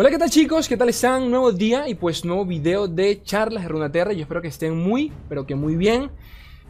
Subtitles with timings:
[0.00, 0.66] Hola, ¿qué tal chicos?
[0.66, 1.30] ¿Qué tal están?
[1.30, 4.14] Nuevo día y pues nuevo video de charlas de Runaterra.
[4.14, 6.10] Yo espero que estén muy, pero que muy bien.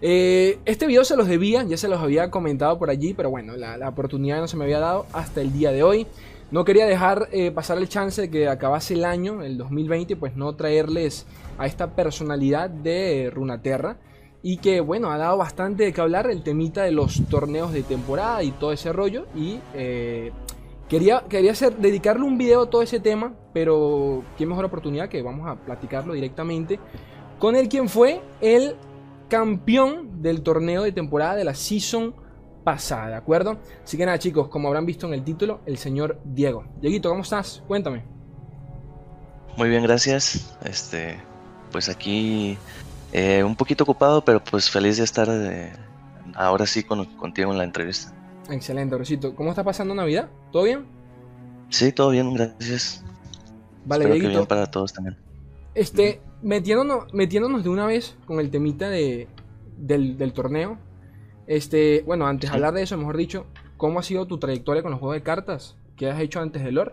[0.00, 3.56] Eh, este video se los debía, ya se los había comentado por allí, pero bueno,
[3.56, 6.08] la, oportunidad no se me había dado hasta el día de hoy.
[6.50, 10.34] No quería dejar eh, pasar el chance de que acabase el año, el 2020, pues
[10.34, 11.24] no traerles
[11.56, 13.98] a esta personalidad de Runaterra.
[14.42, 17.84] Y que bueno, ha dado bastante de qué hablar el temita de los torneos de
[17.84, 19.26] temporada y todo ese rollo.
[19.36, 20.32] Y eh,
[20.90, 25.22] Quería, quería hacer, dedicarle un video a todo ese tema, pero qué mejor oportunidad que
[25.22, 26.80] vamos a platicarlo directamente
[27.38, 28.74] con el quien fue el
[29.28, 32.12] campeón del torneo de temporada de la season
[32.64, 33.58] pasada, ¿de acuerdo?
[33.84, 36.64] Así que nada chicos, como habrán visto en el título, el señor Diego.
[36.80, 37.62] Dieguito, ¿cómo estás?
[37.68, 38.02] Cuéntame.
[39.56, 40.56] Muy bien, gracias.
[40.64, 41.20] Este,
[41.70, 42.58] pues aquí
[43.12, 45.72] eh, un poquito ocupado, pero pues feliz de estar eh,
[46.34, 48.12] ahora sí contigo en la entrevista.
[48.50, 49.34] Excelente, Rosito.
[49.34, 50.28] ¿Cómo está pasando Navidad?
[50.50, 50.86] ¿Todo bien?
[51.68, 53.04] Sí, todo bien, gracias.
[53.84, 55.16] Vale, Espero que bien para todos también.
[55.74, 59.28] Este, metiéndonos, metiéndonos de una vez con el temita de,
[59.76, 60.78] del, torneo.
[61.46, 64.90] Este, bueno, antes de hablar de eso, mejor dicho, ¿cómo ha sido tu trayectoria con
[64.90, 65.76] los juegos de cartas?
[65.96, 66.92] ¿Qué has hecho antes de lore?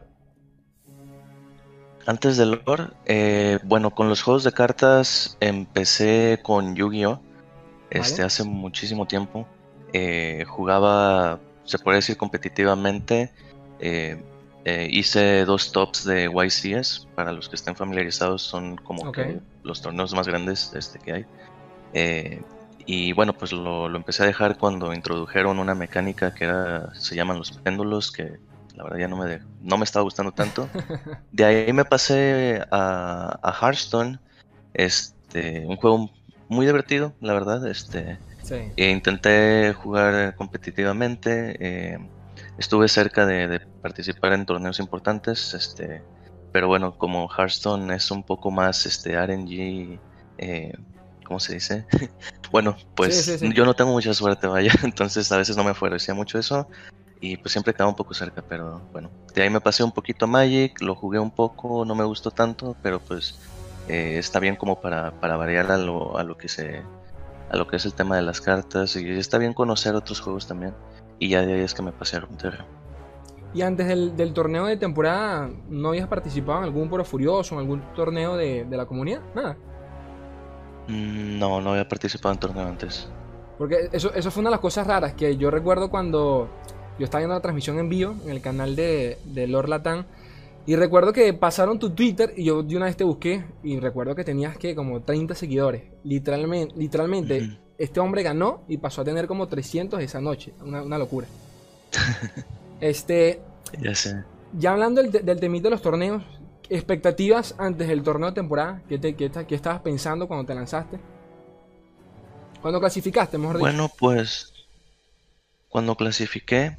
[2.06, 7.20] Antes de lore, eh, bueno, con los juegos de cartas empecé con Yu-Gi-Oh!
[7.90, 9.48] Este, hace muchísimo tiempo.
[9.94, 13.32] Eh, jugaba se puede decir competitivamente.
[13.80, 14.20] Eh,
[14.66, 19.82] eh, hice dos tops de YCS, para los que estén familiarizados, son como que los
[19.82, 21.26] torneos más grandes este, que hay.
[21.94, 22.42] Eh,
[22.86, 27.38] y bueno, pues lo, empecé a dejar cuando introdujeron una mecánica que era, se llaman
[27.38, 28.40] los péndulos, que
[28.76, 30.70] la verdad ya no me, no me estaba gustando tanto.
[31.32, 34.20] De ahí me pasé a, a Hearthstone,
[34.74, 36.10] este, un juego
[36.48, 37.68] muy divertido, la verdad.
[37.68, 38.18] Este,
[38.76, 41.56] e intenté jugar competitivamente.
[41.60, 42.00] Eh,
[42.58, 45.54] estuve cerca de, participar en torneos importantes.
[45.54, 46.02] Este,
[46.52, 50.00] pero bueno, como Hearthstone es un poco más este RNG.
[50.38, 50.74] Eh,
[51.26, 51.86] ¿Cómo se dice?
[52.52, 54.72] bueno, pues yo no tengo mucha suerte, vaya.
[54.84, 56.68] Entonces a veces no me favorecía mucho eso.
[57.20, 59.10] Y pues siempre quedaba un poco cerca, pero bueno.
[59.34, 62.30] De ahí me pasé un poquito a Magic, lo jugué un poco, no me gustó
[62.30, 63.40] tanto, pero pues
[63.88, 66.84] eh, está bien como para, para variar a lo, a lo que se
[67.50, 70.48] a lo que es el tema de las cartas y está bien conocer otros juegos
[70.48, 70.74] también.
[71.20, 72.66] Y ya de ahí es que me pasé a Runeterra.
[73.54, 77.82] ¿Y antes del, torneo de temporada no habías participado en algún Poro Furioso, en algún
[77.96, 79.22] torneo de, la comunidad?
[79.34, 79.58] Nada.
[80.88, 83.10] Mm, no, no había participado en torneo antes.
[83.58, 86.50] Porque eso, eso fue una de las cosas raras que yo recuerdo cuando
[87.00, 90.06] yo estaba viendo la transmisión en vivo en el canal de, de Lord Latán
[90.68, 94.14] y recuerdo que pasaron tu Twitter y yo de una vez te busqué y recuerdo
[94.16, 95.84] que tenías que como 30 seguidores.
[96.04, 100.54] Literalmente, literalmente este hombre ganó y pasó a tener como 300 esa noche.
[100.62, 101.26] Una, locura.
[102.82, 103.40] este...
[103.80, 104.26] Ya sé.
[104.58, 106.22] Ya hablando del, del temito de los torneos,
[106.70, 111.00] expectativas antes del torneo de temporada, ¿qué, te, qué, qué estabas pensando cuando te lanzaste?
[112.62, 113.66] Cuando clasificaste, mejor dicho.
[113.66, 114.54] Bueno, pues
[115.70, 116.76] cuando clasifiqué,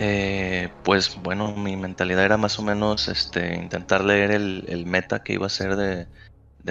[0.00, 5.32] eh, pues bueno, mi mentalidad era más o menos este, intentar leer el, meta que
[5.32, 6.06] iba a ser de,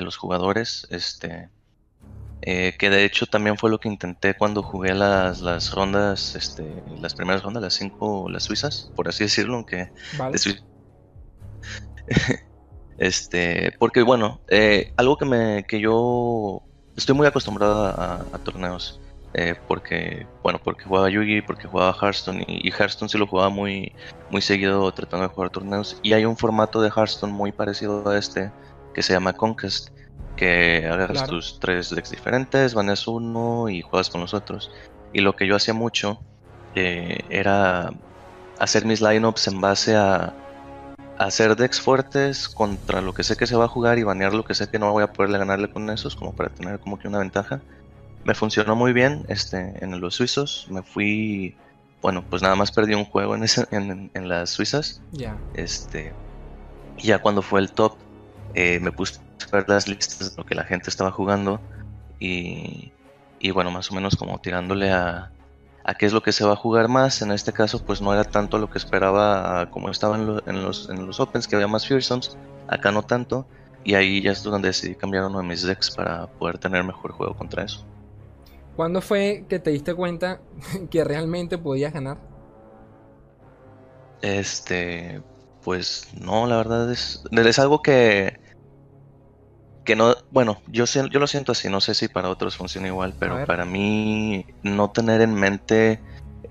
[0.02, 0.88] los jugadores.
[0.90, 1.50] Este,
[2.42, 6.84] eh, que de hecho también fue lo que intenté cuando jugué las, las rondas, este,
[7.02, 9.92] las primeras rondas, las cinco, las suizas, por así decirlo, aunque
[12.98, 16.62] este, porque bueno, eh, algo que me, que yo
[16.96, 19.02] estoy muy acostumbrado a torneos.
[19.34, 23.94] Eh, porque, bueno, porque jugaba Yugi, porque jugaba Hearthstone y, Hearthstone sí lo jugaba muy,
[24.30, 26.00] muy seguido tratando de jugar torneos.
[26.02, 28.52] Y hay un formato de Hearthstone muy parecido a este
[28.94, 29.90] que se llama Conquest,
[30.36, 34.72] que agarras tus tres decks diferentes, banes uno y juegas con los otros.
[35.14, 36.20] Y lo que yo hacía mucho
[36.74, 37.92] eh, era
[38.60, 40.34] hacer mis lineups en base a,
[41.18, 44.44] hacer decks fuertes contra lo que sé que se va a jugar y banear lo
[44.44, 47.08] que sé que no voy a poderle ganarle con esos, como para tener como que
[47.08, 47.62] una ventaja
[48.28, 50.68] me funcionó muy bien este, en los suizos.
[50.70, 51.56] Me fui,
[52.02, 55.02] bueno, pues nada más perdí un juego en, en, las suizas.
[55.14, 55.38] Ya.
[55.54, 56.14] Este,
[56.98, 57.96] y ya cuando fue el top,
[58.54, 61.62] eh, me puse a ver las listas de lo que la gente estaba jugando
[62.20, 62.92] y,
[63.40, 65.32] y bueno, más o menos como tirándole a,
[65.86, 67.22] a qué es lo que se va a jugar más.
[67.22, 70.90] En este caso, pues no era tanto lo que esperaba como estaba en, en, los,
[70.90, 72.38] en los Opens, que había más Fearsomes.
[72.68, 73.48] Acá no tanto.
[73.86, 77.14] Y ahí ya es donde decidí cambiar uno de mis decks para poder tener mejor
[77.14, 77.86] juego contra eso.
[78.78, 80.40] ¿Cuándo fue que te diste cuenta
[80.92, 82.20] que realmente podías ganar?
[84.22, 85.22] Este,
[85.64, 88.40] pues no, la verdad es, es algo que,
[89.84, 93.16] que no, bueno, yo, yo lo siento así, no sé si para otros funciona igual,
[93.20, 96.00] pero para mí no tener en mente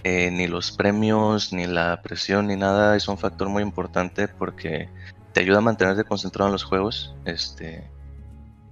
[0.02, 4.88] eh, ni los premios, ni la presión, ni nada es un factor muy importante porque
[5.32, 7.14] te ayuda a mantenerte concentrado en los juegos.
[7.24, 7.88] Este,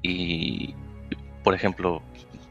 [0.03, 0.75] y,
[1.45, 2.03] por ejemplo,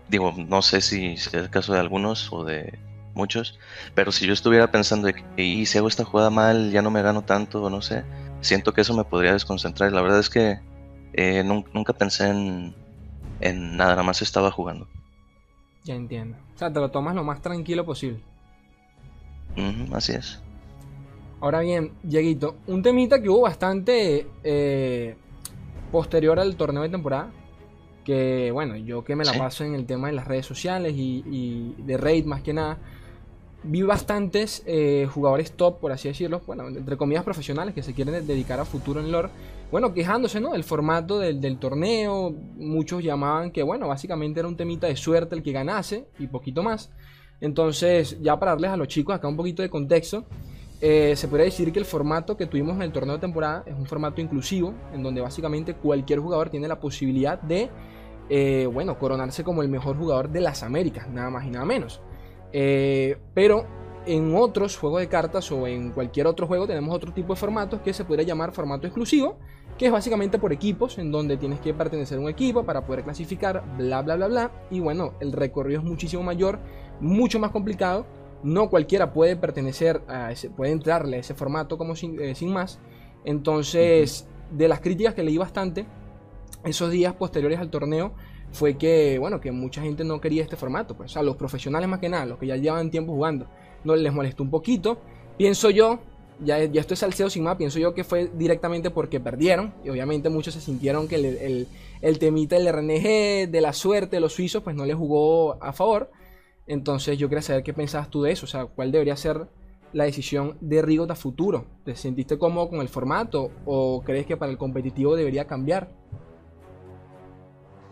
[0.09, 2.79] digo, no sé si, es el caso de algunos o de
[3.13, 3.59] muchos,
[3.95, 6.91] pero si yo estuviera pensando de que y si hago esta jugada mal, ya no
[6.91, 8.03] me gano tanto, o no sé,
[8.41, 9.91] siento que eso me podría desconcentrar.
[9.91, 10.59] La verdad es que
[11.13, 12.75] eh, nunca pensé en,
[13.39, 14.87] en nada, nada más estaba jugando.
[15.83, 16.37] Ya entiendo.
[16.55, 18.19] O sea, te lo tomas lo más tranquilo posible.
[19.93, 20.41] así es.
[21.41, 25.17] Ahora bien, Dieguito, un temita que hubo bastante eh,
[25.91, 27.31] posterior al torneo de temporada.
[28.03, 31.73] Que bueno, yo que me la paso en el tema de las redes sociales y,
[31.77, 32.77] de raid más que nada.
[33.65, 38.27] Vi bastantes eh, jugadores top, por así decirlo, bueno, entre comillas profesionales que se quieren
[38.27, 39.29] dedicar a futuro en lore.
[39.71, 40.53] Bueno, quejándose, ¿no?
[40.53, 42.33] El formato del, del torneo.
[42.57, 46.61] Muchos llamaban que, bueno, básicamente era un temita de suerte el que ganase y poquito
[46.61, 46.91] más.
[47.39, 50.25] Entonces, ya para darles a los chicos acá un poquito de contexto.
[50.85, 53.73] Eh, se podría decir que el formato que tuvimos en el torneo de temporada es
[53.73, 57.69] un formato inclusivo, en donde básicamente cualquier jugador tiene la posibilidad de,
[58.29, 62.01] eh, bueno, coronarse como el mejor jugador de las Américas, nada más y nada menos.
[62.51, 63.65] Eh, pero
[64.05, 67.81] en otros juegos de cartas o en cualquier otro juego tenemos otro tipo de formatos
[67.81, 69.37] que se podría llamar formato exclusivo,
[69.77, 73.03] que es básicamente por equipos, en donde tienes que pertenecer a un equipo para poder
[73.03, 74.51] clasificar, bla, bla, bla, bla.
[74.69, 76.59] Y bueno, el recorrido es muchísimo mayor,
[76.99, 78.05] mucho más complicado
[78.43, 82.79] no cualquiera puede pertenecer a ese, puede entrarle a ese formato como sin, eh, más.
[83.25, 85.85] Entonces, de las críticas que leí bastante,
[86.63, 88.13] esos días posteriores al torneo,
[88.51, 90.95] fue que, bueno, que mucha gente no quería este formato.
[90.95, 93.47] Pues, o sea, los profesionales más que nada, los que ya llevan tiempo jugando,
[93.83, 94.99] no les molestó un poquito.
[95.37, 95.99] Pienso yo,
[96.39, 99.73] ya, ya esto es salseo sin más, pienso yo que fue directamente porque perdieron.
[99.83, 101.67] Y obviamente muchos se sintieron que el, el,
[102.01, 105.73] el temita del RNG, de la suerte de los suizos, pues no les jugó a
[105.73, 106.11] favor.
[106.67, 109.47] Entonces yo quería saber qué pensabas tú de eso, o sea, cuál debería ser
[109.91, 111.65] la decisión de Rigot a futuro.
[111.83, 115.89] ¿Te sentiste cómodo con el formato o crees que para el competitivo debería cambiar?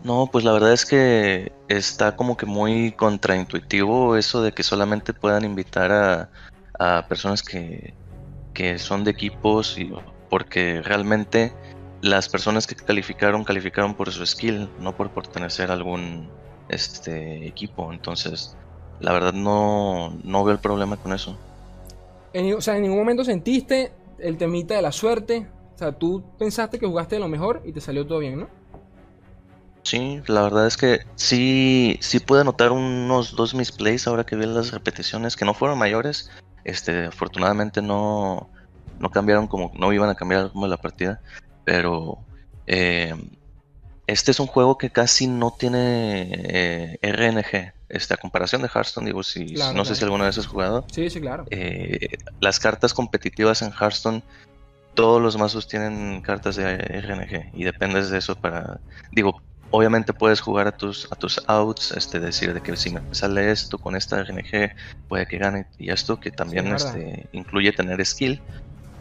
[0.04, 5.14] No, pues la verdad es que está como que muy contraintuitivo eso de que solamente
[5.14, 6.28] puedan invitar
[6.78, 7.94] a, personas que,
[8.52, 9.92] que, son de equipos y
[10.28, 11.52] porque realmente
[12.00, 16.28] las personas que calificaron calificaron por su skill, no por pertenecer a algún
[16.68, 17.92] este equipo.
[17.92, 18.56] Entonces,
[18.98, 21.38] la verdad no, no veo el problema con eso.
[22.34, 25.46] o sea, en ningún momento sentiste el temita de la suerte.
[25.76, 28.61] O sea, tú pensaste que jugaste lo mejor y te salió todo bien, ¿no?
[29.84, 34.46] Sí, la verdad es que sí, sí pude notar unos dos misplays ahora que vi
[34.46, 36.30] las repeticiones que no fueron mayores.
[36.64, 38.48] Este, afortunadamente no,
[38.98, 41.20] no cambiaron como, no iban a cambiar como la partida.
[41.64, 42.18] Pero
[42.66, 43.14] eh,
[44.06, 47.74] este es un juego que casi no tiene eh, RNG.
[47.88, 50.86] Este, a comparación de Hearthstone, digo, si, no sé si alguna vez has jugado.
[50.90, 51.44] Sí, sí, claro.
[51.50, 54.22] Eh, las cartas competitivas en Hearthstone,
[54.94, 58.80] todos los mazos tienen cartas de RNG y dependes de eso para.
[59.10, 63.02] Digo, obviamente puedes jugar a tus, a tus outs, este, decir de que si me
[63.10, 64.70] sale esto con esta RNG,
[65.08, 68.40] puede que gane y esto, que también este, incluye tener skill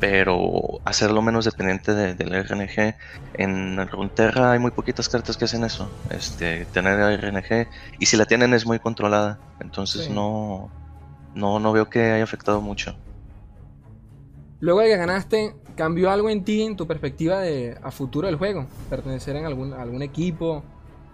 [0.02, 2.96] pero hacerlo menos dependiente del RNG.
[3.36, 7.68] En Runeterra hay muy poquitas cartas que hacen eso, este, tener RNG,
[8.00, 10.72] y si la tienen es muy controlada, entonces no,
[11.36, 12.98] no, no veo que haya afectado mucho.
[14.60, 18.38] Luego de que ganaste, ¿cambió algo en ti, en tu perspectiva de, a futuro del
[18.38, 18.66] juego?
[18.90, 20.64] ¿Pertenecer en algún, algún equipo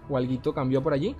[0.09, 1.15] o algo cambió por allí?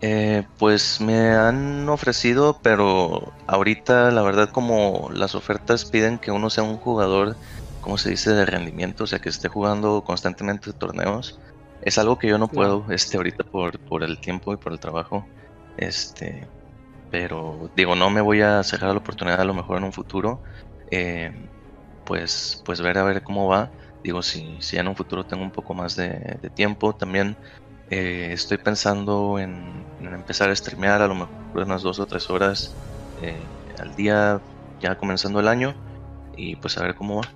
[0.00, 6.50] Eh, pues me han ofrecido, pero ahorita la verdad como las ofertas piden que uno
[6.50, 7.36] sea un jugador,
[7.80, 11.38] como se dice, de rendimiento, o sea que esté jugando constantemente torneos,
[11.82, 14.80] es algo que yo no puedo este ahorita por, por el tiempo y por el
[14.80, 15.26] trabajo.
[15.76, 16.46] Este,
[17.10, 20.40] pero digo, no me voy a cerrar la oportunidad a lo mejor en un futuro.
[20.90, 21.32] Eh,
[22.04, 23.70] pues, pues ver a ver cómo va.
[24.02, 27.36] Digo, si, si en un futuro tengo un poco más de, de tiempo, también
[27.90, 32.74] eh, estoy pensando en, empezar a streamear a lo mejor unas dos o tres horas
[33.22, 33.38] eh,
[33.78, 34.40] al día,
[34.80, 35.74] ya comenzando el año,
[36.36, 37.28] y pues a ver cómo va.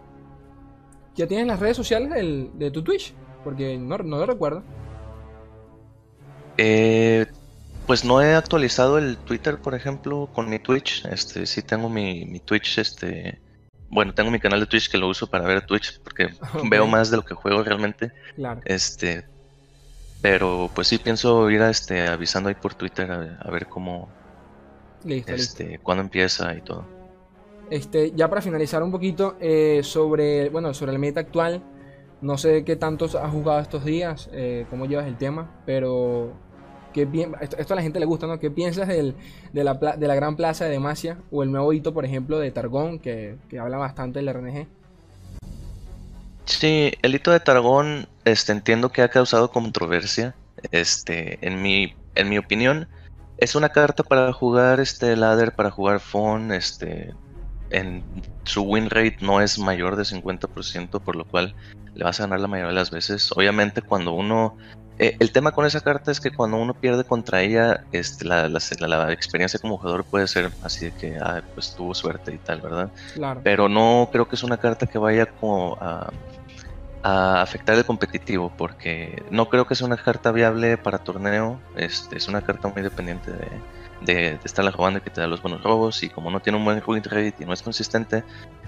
[1.14, 2.10] ¿Ya tienes las redes sociales
[2.54, 3.12] de tu Twitch?
[3.44, 4.62] Porque no, no lo recuerdo.
[6.56, 7.26] Eh,
[7.87, 11.04] pues no he actualizado el Twitter, por ejemplo, con mi Twitch.
[11.06, 13.40] Este, sí tengo mi, mi Twitch, este,
[13.90, 16.28] bueno, tengo mi canal de Twitch que lo uso para ver Twitch porque
[16.71, 18.12] veo más de lo que juego realmente.
[18.35, 18.61] Claro.
[18.64, 19.25] Este,
[20.21, 24.09] pero pues sí pienso ir a este avisando ahí por Twitter a, ver cómo
[25.04, 26.85] este cuándo empieza y todo.
[27.71, 31.62] Este, ya para finalizar un poquito eh, sobre bueno sobre el meta actual,
[32.21, 36.33] no sé qué tantos has jugado estos días, eh, cómo llevas el tema, pero
[37.40, 38.38] esto, a la gente le gusta, ¿no?
[38.38, 39.14] ¿Qué piensas del,
[39.52, 39.75] de, la,
[40.14, 43.76] gran plaza de Demacia o el nuevo hito, por ejemplo, de Targón que, que habla
[43.76, 44.66] bastante del RNG?
[46.45, 50.35] Sí, el hito de Targón, este, entiendo que ha causado controversia.
[50.73, 52.88] Este, en mi, en mi opinión,
[53.37, 57.14] es una carta para jugar este ladder, para jugar phone, este,
[57.71, 58.02] en
[58.45, 61.54] su win rate no es mayor de 50%, por lo cual
[61.95, 63.30] le vas a ganar la mayoría de las veces.
[63.33, 64.57] Obviamente cuando uno...
[64.98, 68.48] Eh, el tema con esa carta es que cuando uno pierde contra ella, este, la,
[68.48, 72.60] la, experiencia como jugador puede ser así de que, ah, pues tuvo suerte y tal,
[72.60, 72.90] ¿verdad?
[73.14, 73.40] Claro.
[73.44, 76.10] Pero no creo que es una carta que vaya como a,
[77.04, 81.60] a afectar el competitivo, porque no creo que sea una carta viable para torneo.
[81.76, 83.48] Este, es una carta muy dependiente de,
[84.00, 86.02] de, de estarla jugando y que te da los buenos robos.
[86.02, 88.24] Y como no tiene un buen win rate y no es consistente,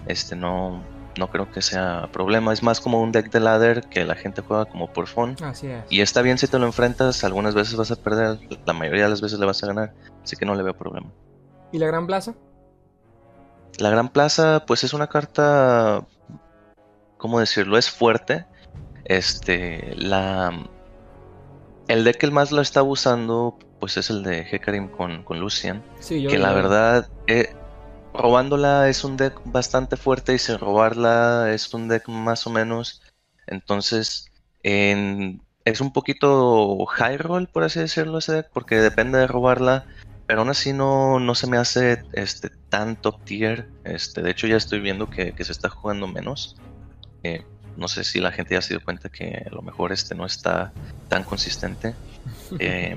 [0.07, 0.81] este no,
[1.19, 2.53] no creo que sea problema.
[2.53, 5.37] Es más como un deck de ladder que la gente juega como por fun.
[5.43, 5.85] Así es.
[5.91, 9.11] Y está bien si te lo enfrentas, algunas veces vas a perder, la mayoría de
[9.11, 11.09] las veces le vas a ganar, así que no le veo problema.
[11.73, 12.35] ¿Y la Gran Plaza?
[13.79, 16.05] La Gran Plaza, pues es una carta
[17.21, 17.79] ¿cómo decirlo?
[17.79, 18.47] Es fuerte.
[19.05, 20.67] Este, la...
[21.87, 25.39] El deck que el más lo está usando, pues es el de Hecarim con, con
[25.39, 25.83] Lucian.
[26.01, 27.55] Sí, que la verdad, eh,
[28.13, 33.03] robándola es un deck bastante fuerte y sin robarla es un deck más o menos.
[33.47, 34.31] Entonces,
[34.63, 39.87] es un poquito high roll, por así decirlo, ese deck, porque depende de robarla.
[40.27, 43.69] Pero aún así no, no se me hace este, tan top tier.
[43.83, 46.57] Este, de hecho, ya estoy viendo que, que se está jugando menos
[47.81, 50.27] no sé si la gente ya se dio cuenta que a lo mejor este no
[50.27, 50.73] está
[51.09, 51.95] tan consistente.
[52.59, 52.97] Eh,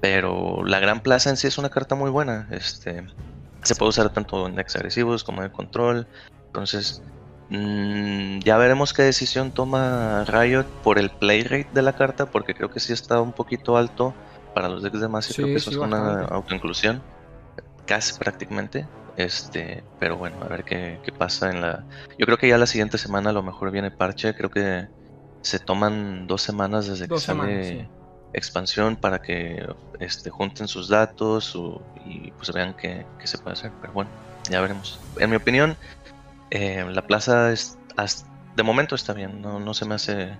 [0.00, 2.48] pero la Gran Plaza en sí es una carta muy buena.
[2.50, 3.06] Este,
[3.66, 6.06] se puede usar tanto en decks agresivos como en control.
[6.46, 7.02] Entonces,
[7.50, 12.54] mm, ya veremos qué decisión toma Riot por el play rate de la carta, porque
[12.54, 14.14] creo que sí está un poquito alto
[14.54, 15.32] para los decks de más.
[15.34, 17.02] creo que eso es una autoinclusión,
[17.84, 18.86] casi prácticamente.
[19.16, 21.84] Este, pero bueno, a ver qué, pasa en la.
[22.18, 24.34] Yo creo que ya la siguiente semana a lo mejor viene parche.
[24.34, 24.88] Creo que
[25.40, 27.88] se toman dos semanas desde que sale
[28.36, 29.66] expansión para que
[29.98, 31.58] este, junten sus datos
[32.04, 33.72] y pues vean qué, se puede hacer.
[33.80, 34.10] Pero bueno,
[34.48, 35.00] ya veremos.
[35.18, 35.76] En mi opinión,
[36.50, 37.76] eh, la plaza es,
[38.54, 39.42] de momento está bien.
[39.42, 40.36] No, no se me hace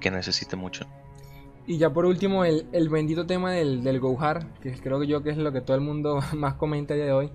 [0.00, 0.84] que necesite mucho.
[1.66, 5.30] Y ya por último, el, bendito tema del, del Gohar, que creo que yo que
[5.30, 7.32] es lo que todo el mundo más comenta el día de hoy.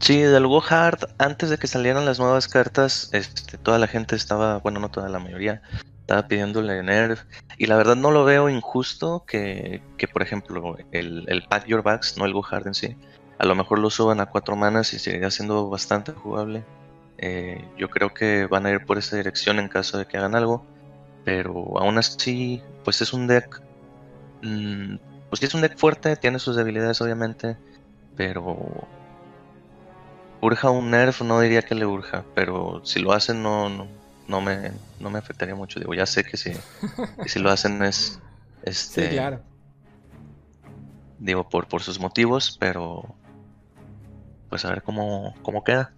[0.00, 4.16] Sí, del Go Hard, antes de que salieran las nuevas cartas, este, toda la gente
[4.16, 5.62] estaba, bueno, no toda la mayoría,
[6.04, 7.24] estaba pidiéndole nerf.
[7.56, 11.82] Y la verdad no lo veo injusto que, que por ejemplo, el, el, Pack Your
[11.82, 12.96] Bags, no el Go Hard en sí,
[13.38, 16.64] a lo mejor lo suban a cuatro manas y seguiría siendo bastante jugable.
[17.18, 20.34] Eh, yo creo que van a ir por esa dirección en caso de que hagan
[20.34, 20.66] algo.
[21.24, 23.62] Pero aún así, pues es un deck.
[24.42, 24.96] Mmm,
[25.30, 27.56] pues sí es un deck fuerte, tiene sus debilidades obviamente.
[28.14, 28.86] Pero
[30.42, 33.88] urja un nerf, no diría que le urja, pero si lo hacen no, no,
[34.40, 35.80] me, no me afectaría mucho.
[35.80, 36.52] Digo, ya sé que si,
[37.26, 38.20] si lo hacen es...
[38.62, 39.40] Este, sí, claro.
[41.18, 43.14] Digo, por, por sus motivos, pero...
[44.48, 45.92] Pues a ver cómo, cómo queda.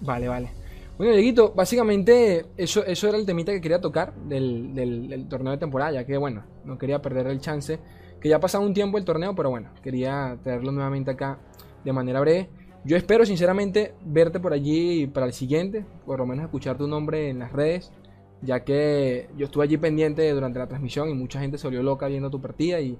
[0.00, 0.60] Vale, vale.
[1.00, 5.56] Bueno, Dieguito, básicamente eso, eso era el temita que quería tocar del, del, torneo de
[5.56, 7.80] temporada, ya que bueno, no quería perder el chance,
[8.20, 11.38] que ya ha pasado un tiempo el torneo, pero bueno, quería traerlo nuevamente acá
[11.84, 12.50] de manera breve.
[12.84, 17.28] Yo espero sinceramente verte por allí para el siguiente, por lo menos escuchar tu nombre
[17.28, 17.92] en las redes,
[18.40, 22.06] ya que yo estuve allí pendiente durante la transmisión y mucha gente se volvió loca
[22.06, 22.98] viendo tu partida y,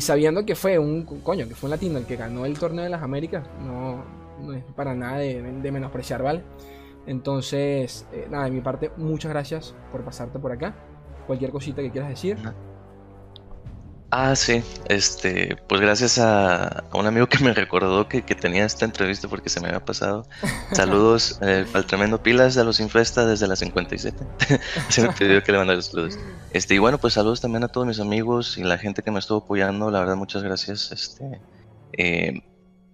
[0.00, 2.90] sabiendo que fue un coño, que fue un latino el que ganó el torneo de
[2.90, 4.04] las Américas, no,
[4.54, 5.42] es para nada de,
[5.72, 6.42] menospreciar, ¿vale?
[7.06, 10.74] Entonces, eh, nada, de mi parte, muchas gracias por pasarte por acá.
[11.26, 12.36] Cualquier cosita que quieras decir.
[14.10, 19.26] Ah, sí, este, pues gracias a, un amigo que me recordó que, tenía esta entrevista
[19.26, 20.26] porque se me había pasado.
[20.72, 24.16] Saludos eh, al tremendo Pilas, a los Infesta desde la 57.
[24.88, 26.18] se me pidió que le mandara saludos.
[26.52, 29.18] Este, y bueno, pues saludos también a todos mis amigos y la gente que me
[29.18, 30.92] estuvo apoyando, la verdad, muchas gracias.
[30.92, 31.40] Este,
[31.94, 32.42] eh,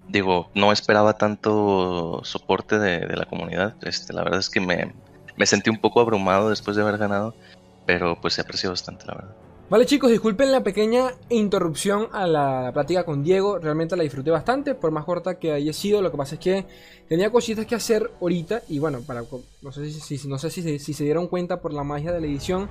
[0.08, 3.76] digo, no esperaba tanto soporte de, la comunidad.
[3.82, 4.94] Este, la verdad es que me,
[5.36, 7.34] me sentí un poco abrumado después de haber ganado,
[7.84, 9.36] pero pues se apreció bastante, la verdad.
[9.72, 14.74] Vale chicos, disculpen la pequeña interrupción a la plática con Diego, realmente la disfruté bastante,
[14.74, 16.66] por más corta que haya sido, lo que pasa es que
[17.08, 19.22] tenía cositas que hacer ahorita y bueno, para,
[19.62, 22.26] no sé, si, no sé si, si se dieron cuenta por la magia de la
[22.26, 22.68] edición,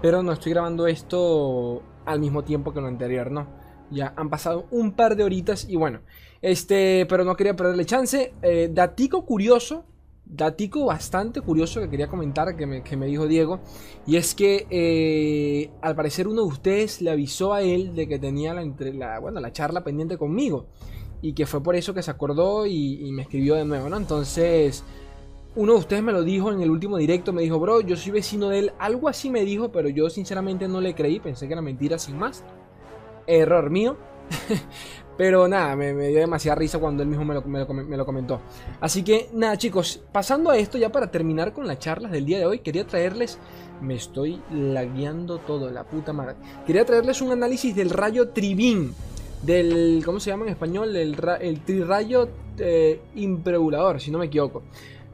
[0.00, 3.48] pero no estoy grabando esto al mismo tiempo que lo anterior, ¿no?
[3.90, 6.02] Ya han pasado un par de horitas y bueno,
[6.40, 8.32] este, pero no quería perderle chance.
[8.42, 9.86] Eh, datico curioso
[10.26, 13.60] datico bastante curioso que quería comentar que me, dijo Diego
[14.06, 18.18] y es que eh, al parecer uno de ustedes le avisó a él de que
[18.18, 20.66] tenía la, entre, la, bueno, la charla pendiente conmigo
[21.24, 23.96] y que fue por eso que se acordó y, me escribió de nuevo, ¿no?
[23.96, 24.84] Entonces,
[25.56, 28.12] uno de ustedes me lo dijo en el último directo, me dijo, bro, yo soy
[28.12, 28.72] vecino de él.
[28.78, 32.18] Algo así me dijo, pero yo sinceramente no le creí, pensé que era mentira sin
[32.18, 32.44] más.
[33.26, 33.96] Error mío.
[35.16, 37.34] pero nada, me, dio demasiada risa cuando él mismo me
[37.96, 38.40] lo, comentó.
[38.80, 42.38] Así que nada chicos, pasando a esto ya para terminar con las charlas del día
[42.38, 43.38] de hoy, quería traerles...
[43.80, 46.36] Me estoy lagueando todo, la puta madre.
[46.64, 48.94] Quería traerles un análisis del rayo Tribín
[49.44, 50.96] del, ¿cómo se llama en español?
[50.96, 52.28] El, el trirrayo
[52.58, 53.00] eh,
[53.98, 54.62] si no me equivoco.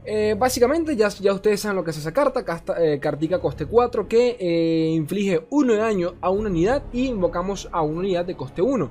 [0.05, 2.43] Eh, básicamente ya, ya ustedes saben lo que es esa carta,
[2.79, 7.69] eh, cartica coste 4 que eh, inflige 1 de daño a una unidad y invocamos
[7.71, 8.91] a una unidad de coste 1.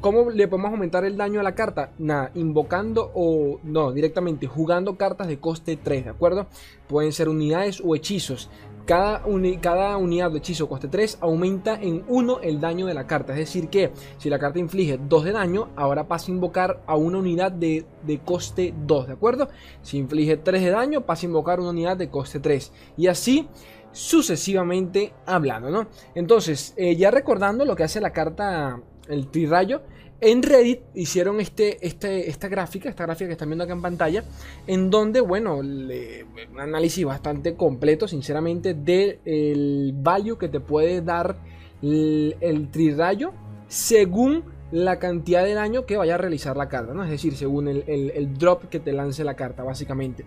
[0.00, 1.92] ¿Cómo le podemos aumentar el daño a la carta?
[1.98, 6.46] Nada, invocando o no, directamente jugando cartas de coste 3, ¿de acuerdo?
[6.86, 8.48] Pueden ser unidades o hechizos.
[8.88, 13.34] Cada, unidad de hechizo coste 3 aumenta en 1 el daño de la carta.
[13.34, 16.96] Es decir que si la carta inflige 2 de daño, ahora pasa a invocar a
[16.96, 17.84] una unidad de,
[18.24, 19.50] coste 2, ¿de acuerdo?
[19.82, 22.72] Si inflige 3 de daño, pasa a invocar una unidad de coste 3.
[22.96, 23.46] Y así
[23.92, 25.88] sucesivamente hablando, ¿no?
[26.14, 29.82] Entonces, eh, ya recordando lo que hace la carta, el trirrayo,
[30.20, 34.24] en Reddit hicieron este, este, esta gráfica, esta gráfica que están viendo acá en pantalla,
[34.66, 41.36] en donde, bueno, un análisis bastante completo, sinceramente, del value que te puede dar
[41.82, 43.32] el, el trirrayo
[43.68, 47.04] según la cantidad de daño que vaya a realizar la carta, ¿no?
[47.04, 50.26] Es decir, según el, drop que te lance la carta, básicamente.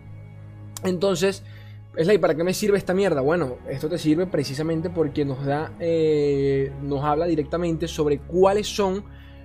[0.83, 1.43] Entonces,
[1.95, 3.21] es la ¿para qué me sirve esta mierda?
[3.21, 9.03] Bueno, esto te sirve precisamente porque nos da, eh, nos habla directamente sobre cuáles son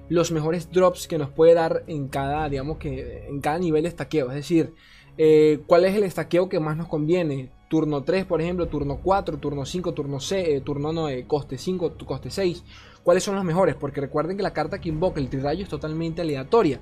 [0.09, 3.89] los mejores drops que nos puede dar en cada, digamos que en cada nivel de
[3.89, 4.29] estaqueo.
[4.29, 4.75] Es decir,
[5.19, 7.51] eh, cuál es el estaqueo que más nos conviene.
[7.69, 11.59] Turno 3, por ejemplo, turno 4, turno 5, turno 6, eh, turno no, eh, coste
[11.59, 12.63] 5, coste 6.
[13.03, 13.75] ¿Cuáles son los mejores?
[13.75, 16.81] Porque recuerden que la carta que invoca el trirrayo es totalmente aleatoria.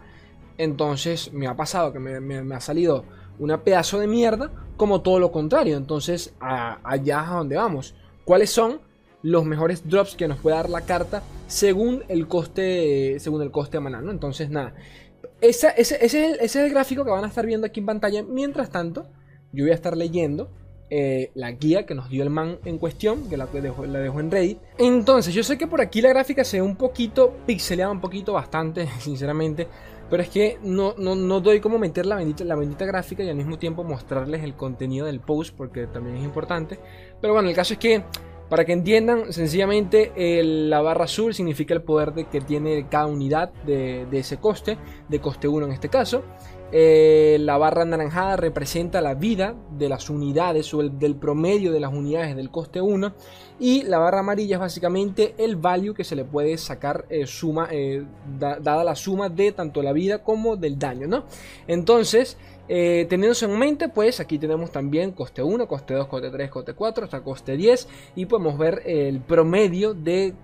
[0.59, 3.05] Entonces me ha pasado que me, ha salido
[3.39, 5.77] una pedazo de mierda como todo lo contrario.
[5.77, 7.95] Entonces allá es a donde vamos.
[8.25, 8.81] ¿Cuáles son
[9.25, 13.79] los mejores drops que nos puede dar la carta según el coste, según el coste
[13.79, 14.03] de maná.
[14.11, 14.75] Entonces, nada.
[15.41, 18.23] ese, es el, gráfico que van a estar viendo aquí en pantalla.
[18.23, 19.07] Mientras tanto,
[19.51, 20.51] yo voy a estar leyendo
[20.91, 24.21] eh, la guía que nos dio el man en cuestión, que la dejo, la dejo
[24.21, 24.59] en Reddit.
[24.77, 28.35] Entonces, yo sé que por aquí la gráfica se ve un poquito pixeleada, un poquito
[28.35, 29.69] bastante, sinceramente.
[30.11, 33.31] Pero es que no, no, no doy como meter la bendita, la bendita gráfica y
[33.31, 36.79] al mismo tiempo mostrarles el contenido del post, porque también es importante.
[37.23, 38.05] Pero bueno, el caso es que
[38.55, 40.13] para que entiendan, sencillamente
[40.45, 45.19] la barra azul significa el poder de que tiene cada unidad de, ese coste, de
[45.19, 46.23] coste 1 en este caso.
[46.71, 51.81] Eh, la barra anaranjada representa la vida de las unidades o el, del promedio de
[51.81, 53.13] las unidades del coste 1
[53.59, 57.69] y la barra amarilla es básicamente el value que se le puede sacar eh, suma
[57.71, 58.05] eh,
[58.39, 61.25] dada la suma de tanto la vida como del daño ¿no?
[61.69, 62.37] entonces
[62.69, 66.75] eh, teniendo en mente, pues aquí tenemos también coste 1, coste 2, coste 3, coste
[66.75, 70.35] 4, hasta coste 10 y podemos ver el promedio de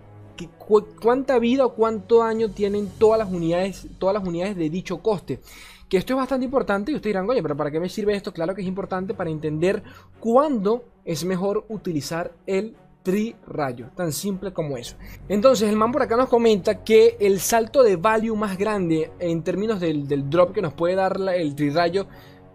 [1.01, 5.41] cuánta vida o cuánto daño tienen todas las unidades, todas las unidades de dicho coste.
[5.89, 8.33] Que esto es bastante importante y ustedes dirán, oye, pero ¿para qué me sirve esto?
[8.33, 9.83] Claro que es importante para entender
[10.21, 14.97] cuándo es mejor utilizar el tri-rayo, tan simple como eso.
[15.29, 19.43] Entonces el man por acá nos comenta que el salto de value más grande en
[19.43, 22.07] términos del, drop que nos puede dar el tri-rayo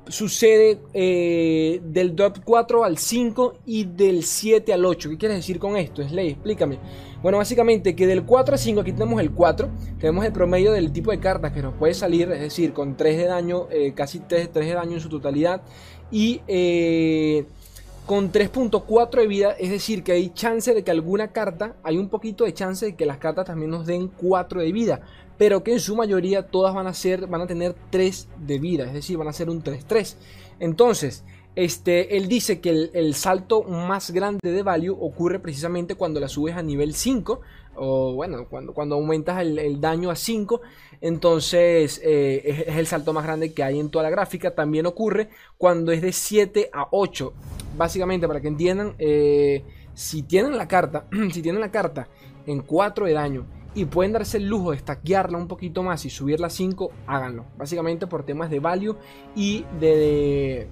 [0.07, 5.09] sucede eh, del drop 4 al 5 y del 7 al 8.
[5.09, 6.07] ¿Qué quieres decir con esto?
[6.07, 6.79] Slay, explícame.
[7.21, 9.67] Bueno, básicamente que del 4 al 5, aquí tenemos el 4,
[9.99, 13.17] tenemos el promedio del tipo de cartas que nos puede salir, es decir, con 3
[13.17, 15.61] de daño, eh, casi 3, 3, de daño en su totalidad.
[16.11, 17.45] Y eh,
[18.05, 22.09] con 3.4 de vida, es decir, que hay chance de que alguna carta, hay un
[22.09, 25.01] poquito de chance de que las cartas también nos den 4 de vida,
[25.37, 28.85] pero que en su mayoría todas van a ser van a tener 3 de vida,
[28.85, 30.15] es decir, van a ser un 3-3.
[30.59, 31.23] Entonces,
[31.55, 36.55] este, él dice que el, salto más grande de value ocurre precisamente cuando la subes
[36.55, 37.41] a nivel 5,
[37.77, 40.61] o bueno, cuando, cuando aumentas el, daño a 5,
[41.01, 44.53] entonces eh, es, el salto más grande que hay en toda la gráfica.
[44.53, 47.33] También ocurre cuando es de 7 a 8
[47.77, 49.63] básicamente para que entiendan, eh,
[49.93, 52.07] si tienen la carta, si tienen la carta
[52.45, 56.09] en 4 de daño y pueden darse el lujo de stackearla un poquito más y
[56.09, 57.45] subirla a 5, háganlo.
[57.57, 58.95] Básicamente por temas de value
[59.35, 60.69] y de,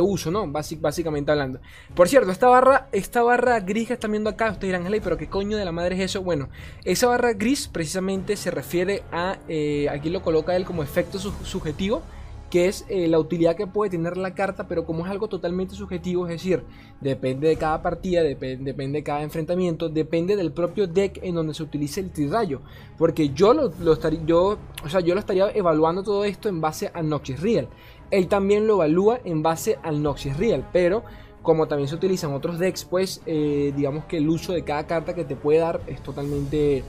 [0.00, 0.46] uso, ¿no?
[0.50, 1.60] básicamente hablando.
[1.94, 5.16] Por cierto, esta barra, esta barra gris que están viendo acá, ustedes dirán, hey, pero
[5.16, 6.22] qué coño de la madre es eso.
[6.22, 6.48] Bueno,
[6.84, 12.02] esa barra gris precisamente se refiere a, eh, aquí lo coloca él como efecto subjetivo
[12.50, 15.74] que es eh, la utilidad que puede tener la carta, pero como es algo totalmente
[15.74, 16.64] subjetivo, es decir,
[17.00, 21.62] depende de cada partida, depende de cada enfrentamiento, depende del propio deck en donde se
[21.62, 22.62] utilice el tirrayo.
[22.96, 26.90] Porque yo lo, estaría, yo, o sea, yo lo estaría evaluando todo esto en base
[26.94, 27.68] a Noxus Real.
[28.10, 31.02] Él también lo evalúa en base al Noxus Real, pero
[31.42, 35.14] como también se utilizan otros decks, pues eh, digamos que el uso de cada carta
[35.14, 36.82] que te puede dar es totalmente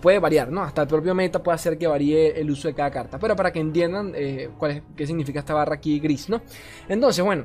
[0.00, 0.62] puede variar, ¿no?
[0.62, 3.18] Hasta el propio meta puede hacer que varíe el uso de cada carta.
[3.18, 6.42] Pero para que entiendan eh, cuál es, qué significa esta barra aquí gris, ¿no?
[6.88, 7.44] Entonces, bueno,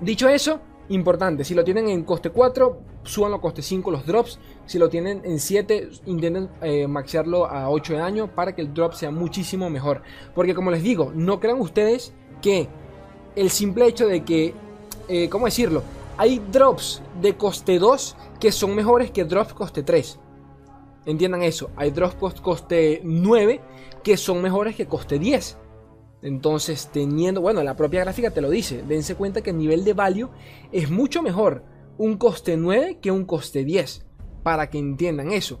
[0.00, 4.38] dicho eso, importante, si lo tienen en coste 4, suban a coste 5 los drops.
[4.66, 8.92] Si lo tienen en 7, intenten eh, a 8 de daño para que el drop
[8.94, 10.02] sea muchísimo mejor.
[10.34, 12.68] Porque como les digo, no crean ustedes que
[13.36, 14.54] el simple hecho de que,
[15.08, 15.82] eh, ¿cómo decirlo?
[16.18, 20.18] Hay drops de coste 2 que son mejores que drops coste 3.
[21.06, 23.60] Entiendan eso, hay drops coste 9
[24.04, 25.58] que son mejores que coste 10.
[26.22, 29.92] Entonces, teniendo, bueno, la propia gráfica te lo dice, dense cuenta que el nivel de
[29.92, 30.30] value
[30.70, 31.64] es mucho mejor
[31.98, 34.06] un coste 9 que un coste 10,
[34.42, 35.60] para que entiendan eso.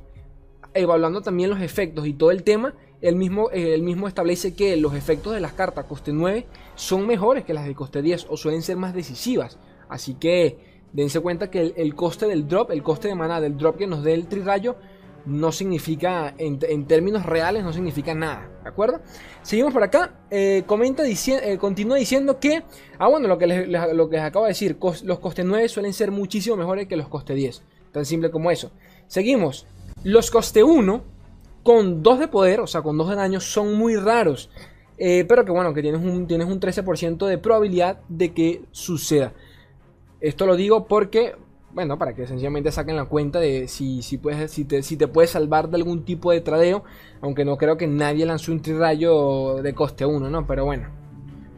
[0.74, 5.34] Evaluando también los efectos y todo el tema, el mismo, mismo establece que los efectos
[5.34, 6.46] de las cartas coste 9
[6.76, 9.58] son mejores que las de coste 10 o suelen ser más decisivas.
[9.88, 13.76] Así que dense cuenta que el, coste del drop, el coste de maná del drop
[13.76, 14.76] que nos dé el trirrayo
[15.24, 19.00] no significa, en, términos reales, no significa nada, ¿de acuerdo?
[19.42, 22.64] Seguimos por acá, eh, comenta, eh, continúa diciendo que,
[22.98, 25.92] ah bueno, lo que les, lo que les acabo de decir, los coste 9 suelen
[25.92, 28.72] ser muchísimo mejores que los coste 10, tan simple como eso.
[29.06, 29.66] Seguimos,
[30.04, 31.04] los coste 1
[31.62, 34.50] con 2 de poder, o sea, con 2 de daño, son muy raros,
[34.98, 39.32] eh, pero que bueno, que tienes un, tienes un 13% de probabilidad de que suceda.
[40.20, 41.34] Esto lo digo porque
[41.74, 45.08] bueno, para que sencillamente saquen la cuenta de si, si, puedes, si, te, si te
[45.08, 46.84] puedes salvar de algún tipo de tradeo.
[47.20, 50.46] Aunque no creo que nadie lanzó un trirrayo de coste 1, ¿no?
[50.46, 50.88] Pero bueno.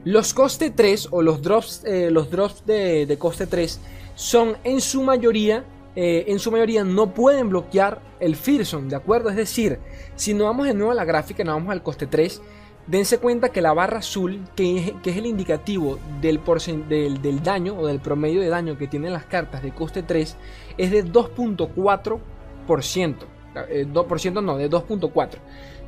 [0.05, 3.81] Los coste 3 o los drops, eh, los drops de, coste 3
[4.15, 5.65] son en su mayoría,
[5.97, 9.31] eh, en su mayoría no pueden bloquear el Fearsome, ¿de acuerdo?
[9.31, 9.79] Es decir,
[10.15, 12.43] si no vamos de nuevo a la gráfica, no vamos al coste 3,
[12.87, 16.41] Dense cuenta que la barra azul, que es, el indicativo del,
[16.89, 20.37] del, daño o del promedio de daño que tienen las cartas de coste 3,
[20.77, 22.21] es de 2.4%.
[22.67, 25.31] 2% eh, no, de 2.4%.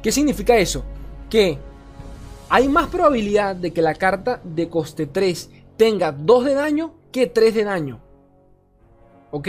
[0.03, 0.85] ¿Qué significa eso?
[1.29, 1.59] Que
[2.49, 7.27] hay más probabilidad de que la carta de coste 3 tenga 2 de daño que
[7.27, 8.01] 3 de daño.
[9.33, 9.49] ¿Ok?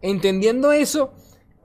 [0.00, 1.12] Entendiendo eso,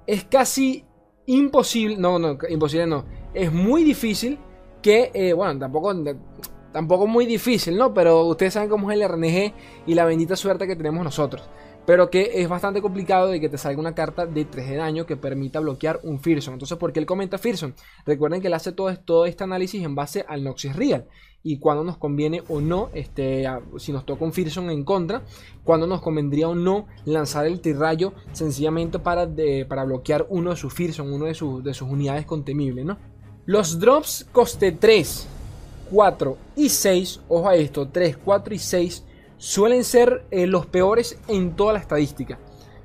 [0.07, 0.85] es casi
[1.27, 4.39] imposible, no, no, imposible no, es muy difícil
[4.81, 5.93] que, eh, bueno, tampoco,
[6.71, 7.93] tampoco muy difícil, ¿no?
[7.93, 9.53] Pero ustedes saben cómo es el RNG
[9.87, 11.49] y la bendita suerte que tenemos nosotros.
[11.85, 15.05] Pero que es bastante complicado de que te salga una carta de 3 de daño
[15.05, 16.55] que permita bloquear un Fearsome.
[16.55, 17.75] Entonces, ¿por qué él comenta Fearsome?
[18.05, 21.07] Recuerden que él hace todo, todo este análisis en base al Noxus Real.
[21.43, 23.45] Y cuando nos conviene o no, este,
[23.77, 25.23] si nos toca un Fearsome en contra,
[25.63, 29.29] cuando nos convendría o no lanzar el Tirrayo sencillamente para,
[29.69, 32.97] para bloquear uno de sus Fearsome, uno de, de sus unidades contemibles, ¿no?
[33.47, 35.25] Los drops coste 3,
[35.89, 39.05] 4 y 6, ojo a esto, 3, 4 y 6
[39.37, 42.39] suelen ser eh, los peores en toda la estadística.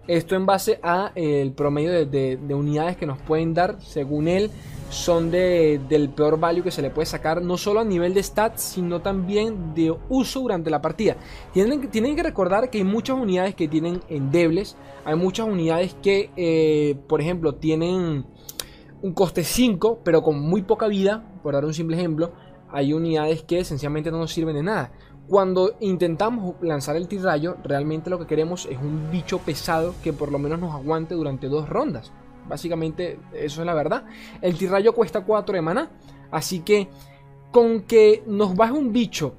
[0.07, 4.53] Esto en base a eh, el promedio de, unidades que nos pueden dar, según él,
[4.89, 8.63] son del peor value que se le puede sacar, no solo a nivel de stats,
[8.63, 11.17] sino también de uso durante la partida.
[11.53, 16.95] Tienen, que recordar que hay muchas unidades que tienen endebles, hay muchas unidades que, eh,
[17.09, 18.27] por ejemplo, tienen
[19.03, 22.33] un coste 5, pero con muy poca vida, por dar un simple ejemplo,
[22.71, 24.93] hay unidades que esencialmente no nos sirven de nada.
[25.29, 30.33] Cuando intentamos lanzar el tirrayo, realmente lo que queremos es un bicho pesado que por
[30.33, 32.13] lo menos nos aguante durante dos rondas.
[32.49, 34.05] Básicamente eso es la verdad.
[34.41, 35.91] El tirrayo cuesta 4 de mana,
[36.31, 36.89] así que
[37.51, 39.35] con que nos baje un bicho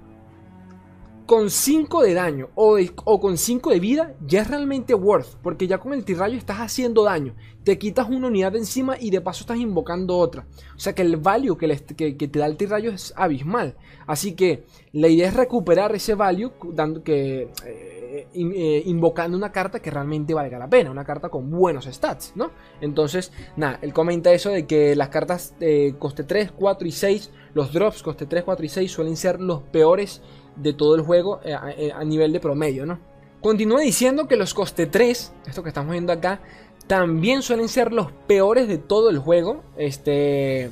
[1.26, 2.78] con 5 de daño o,
[3.20, 7.04] con 5 de vida ya es realmente worth, porque ya con el tirrayo estás haciendo
[7.04, 10.46] daño, te quitas una unidad de encima y de paso estás invocando otra.
[10.76, 13.76] O sea que el value que, te da el tirrayo es abismal.
[14.06, 19.80] Así que la idea es recuperar ese value dando que, eh, eh, invocando una carta
[19.80, 22.52] que realmente valga la pena, una carta con buenos stats, ¿no?
[22.82, 27.32] Entonces, nada, él comenta eso de que las cartas de coste 3, 4 y 6,
[27.54, 30.22] los drops coste 3, 4 y 6 suelen ser los peores
[30.56, 33.00] de todo el juego eh, eh, a, nivel de promedio, ¿no?
[33.42, 36.40] Continúa diciendo que los coste 3, esto que estamos viendo acá,
[36.88, 39.64] también suelen ser los peores de todo el juego.
[39.78, 40.70] Este.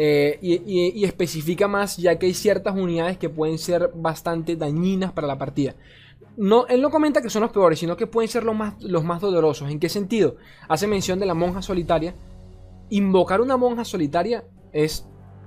[0.00, 5.26] Eh, y, especifica más, ya que hay ciertas unidades que pueden ser bastante dañinas para
[5.26, 5.74] la partida.
[6.36, 9.02] No, él no comenta que son los peores, sino que pueden ser los más, los
[9.02, 9.70] más dolorosos.
[9.70, 10.36] ¿En qué sentido?
[10.68, 12.14] Hace mención de la monja solitaria.
[12.90, 15.04] Invocar una monja solitaria es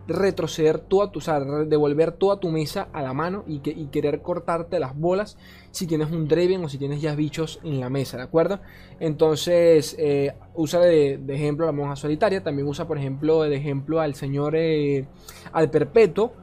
[0.07, 4.21] retroceder toda tu, o sea, devolver toda tu mesa a la mano y, que, querer
[4.21, 5.37] cortarte las bolas
[5.71, 8.59] si tienes un Draven o si tienes ya bichos en la mesa, ¿de acuerdo?
[8.99, 14.01] Entonces, eh, usa de, ejemplo a la monja solitaria, también usa, por ejemplo, de ejemplo
[14.01, 15.05] al señor, eh,
[15.53, 16.33] al perpetuo,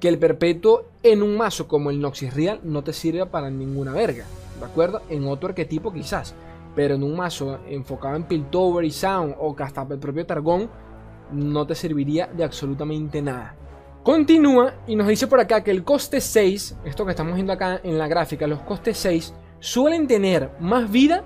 [0.00, 3.92] que el perpetuo en un mazo como el Noxis Real no te sirve para ninguna
[3.92, 4.24] verga,
[4.58, 5.02] ¿de acuerdo?
[5.10, 6.34] En otro arquetipo quizás,
[6.74, 10.70] pero en un mazo enfocado en Piltover y Sound o hasta el propio Targón,
[11.32, 13.56] no te serviría de absolutamente nada.
[14.02, 17.80] Continúa y nos dice por acá que el coste 6, esto que estamos viendo acá
[17.82, 21.24] en la gráfica, los costes 6 suelen tener más vida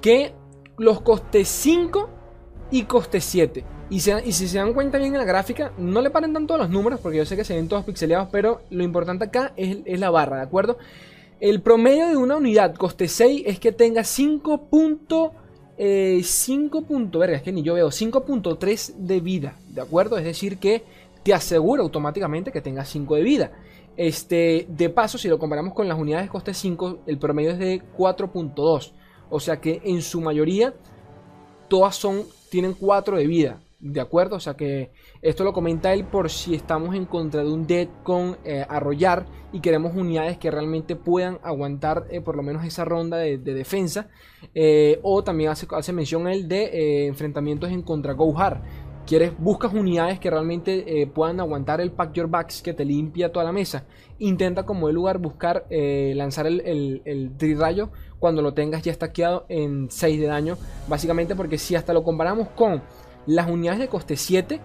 [0.00, 0.34] que
[0.76, 2.08] los costes 5
[2.70, 3.64] y coste 7.
[3.90, 7.00] Y, si se dan cuenta bien en la gráfica, no le paren tanto los números
[7.00, 10.10] porque yo sé que se ven todos pixeleados, pero lo importante acá es, es la
[10.10, 10.78] barra, ¿de acuerdo?
[11.40, 14.68] El promedio de una unidad coste 6 es que tenga 5.
[16.22, 16.78] 5.
[16.78, 20.18] Eh, verga, es que ni yo veo 5.3 de vida, ¿de acuerdo?
[20.18, 20.84] Es decir, que
[21.22, 23.52] te asegura automáticamente que tengas 5 de vida.
[23.96, 27.58] Este, de paso, si lo comparamos con las unidades de coste 5, el promedio es
[27.58, 28.92] de 4.2.
[29.30, 30.74] O sea que en su mayoría
[31.68, 33.60] todas son tienen 4 de vida.
[33.80, 34.36] ¿De acuerdo?
[34.36, 34.90] O sea que
[35.22, 39.24] esto lo comenta él por si estamos en contra de un dead con eh, arrollar
[39.54, 44.08] y queremos unidades que realmente puedan aguantar eh, por lo menos esa ronda de, defensa.
[44.54, 48.62] Eh, o también hace, hace mención él de enfrentamientos en contra Gohar.
[49.06, 53.46] Quieres, buscas unidades que realmente puedan aguantar el pack your backs que te limpia toda
[53.46, 53.86] la mesa.
[54.18, 57.32] Intenta como el lugar buscar lanzar el, el, el
[58.20, 60.58] cuando lo tengas ya estaqueado en 6 de daño.
[60.86, 62.82] Básicamente porque si hasta lo comparamos con
[63.26, 64.60] las unidades de coste 7,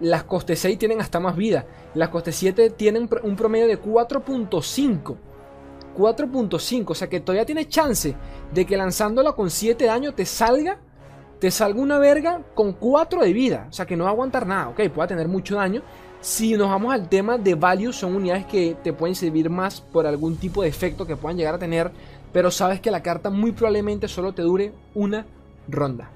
[0.00, 1.66] las coste 6 tienen hasta más vida.
[1.94, 5.16] Las coste 7 tienen un promedio de 4.5.
[5.96, 8.16] 4.5, o sea que todavía tiene chance
[8.52, 10.80] de que lanzándola con 7 daño te salga
[11.38, 14.46] te salga una verga con 4 de vida, o sea que no va a aguantar
[14.46, 15.82] nada, ok, puede tener mucho daño.
[16.20, 20.06] Si nos vamos al tema de value, son unidades que te pueden servir más por
[20.06, 21.90] algún tipo de efecto que puedan llegar a tener,
[22.32, 25.26] pero sabes que la carta muy probablemente solo te dure una
[25.66, 26.12] ronda.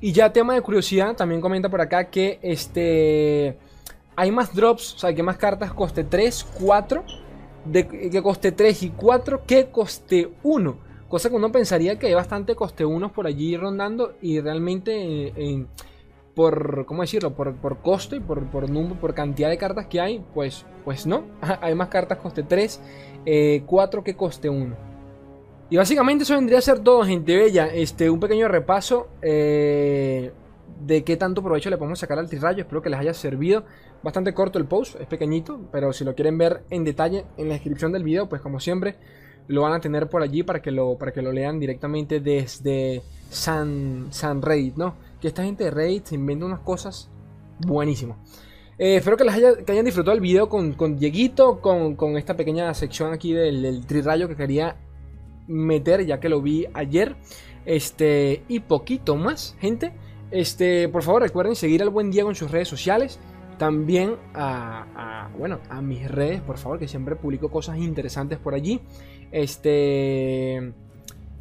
[0.00, 3.58] Y ya tema de curiosidad, también comenta por acá que este
[4.16, 7.04] hay más drops, o sea, que más cartas coste 3, 4,
[7.64, 10.76] de, que coste 3 y 4 que coste 1.
[11.08, 15.66] Cosa que uno pensaría que hay bastante coste 1 por allí rondando y realmente eh,
[16.34, 17.34] por, ¿cómo decirlo?
[17.34, 21.06] Por, por costo y por, por, número, por cantidad de cartas que hay, pues, pues
[21.06, 21.24] no.
[21.60, 22.80] hay más cartas coste 3,
[23.66, 24.89] 4 eh, que coste 1.
[25.70, 27.68] Y básicamente eso vendría a ser todo, gente bella.
[27.68, 30.32] Este, un pequeño repaso eh,
[30.84, 32.62] de qué tanto provecho le podemos sacar al tirrayo.
[32.62, 33.64] Espero que les haya servido.
[34.02, 37.54] Bastante corto el post, es pequeñito, pero si lo quieren ver en detalle en la
[37.54, 38.96] descripción del video, pues como siempre,
[39.46, 43.02] lo van a tener por allí para que lo, para que lo lean directamente desde
[43.28, 44.40] San, San
[44.76, 44.94] ¿no?
[45.20, 47.10] Que esta gente de Reddit se inventa unas cosas
[47.58, 48.16] buenísimas.
[48.78, 52.16] Eh, espero que, les haya, que hayan disfrutado el video con, con Dieguito, con, con,
[52.16, 53.86] esta pequeña sección aquí del, del
[54.28, 54.76] que quería
[55.50, 57.16] meter ya que lo vi ayer.
[57.66, 59.92] Este, y poquito más, gente.
[60.30, 63.18] Este, por favor, recuerden seguir al Buen Diego en sus redes sociales.
[63.58, 68.80] También a, bueno, a mis redes, por favor, que siempre publico cosas interesantes por allí.
[69.32, 70.72] Este,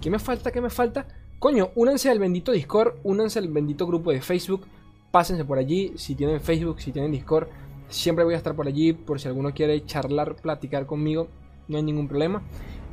[0.02, 0.52] ¿qué me falta?
[0.52, 1.08] ¿Qué me falta?
[1.40, 4.68] Coño, únanse al bendito Discord, únanse al bendito grupo de Facebook.
[5.12, 7.48] Pásense por allí, si tienen Facebook, si tienen Discord,
[7.88, 11.30] siempre voy a estar por allí por si alguno quiere charlar, platicar conmigo,
[11.68, 12.44] no hay ningún problema.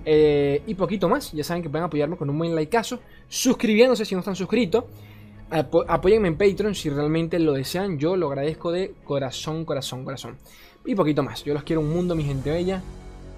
[0.09, 1.33] Eh, y poquito más.
[1.33, 3.01] Ya saben que pueden apoyarme con un buen likeazo.
[3.29, 4.85] Suscribiéndose si no están suscritos.
[5.51, 7.99] apóyenme en Patreon si realmente lo desean.
[7.99, 10.37] Yo lo agradezco de corazón, corazón, corazón.
[10.85, 11.45] Y poquito más.
[11.45, 12.83] Yo los quiero un mundo, mi gente bella.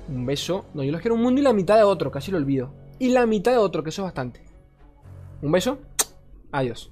[0.08, 0.66] Un beso.
[0.74, 2.10] No, yo los quiero un mundo y la mitad de otro.
[2.10, 2.70] Casi lo olvido.
[2.98, 4.42] Y la mitad de otro, que eso es bastante.
[5.40, 5.78] Un beso.
[6.52, 6.90] Adiós.